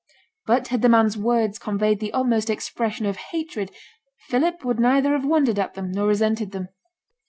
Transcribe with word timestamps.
But 0.47 0.69
had 0.69 0.81
the 0.81 0.89
man's 0.89 1.15
words 1.15 1.59
conveyed 1.59 1.99
the 1.99 2.11
utmost 2.11 2.49
expression 2.49 3.05
of 3.05 3.17
hatred, 3.17 3.69
Philip 4.29 4.65
would 4.65 4.79
neither 4.79 5.11
have 5.13 5.25
wondered 5.25 5.59
at 5.59 5.75
them, 5.75 5.91
nor 5.91 6.07
resented 6.07 6.53
them. 6.53 6.69